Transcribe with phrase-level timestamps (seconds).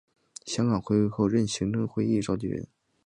[0.47, 2.67] 香港回归后任行政会议召集人。